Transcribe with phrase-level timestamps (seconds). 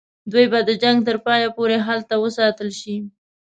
[0.31, 2.95] دوی به د جنګ تر پایه پوري هلته وساتل شي.